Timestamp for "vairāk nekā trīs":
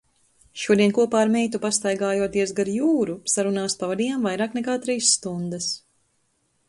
4.31-5.13